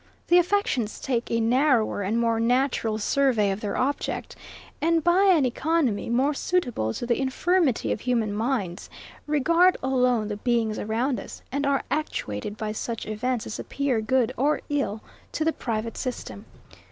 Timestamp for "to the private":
15.33-15.97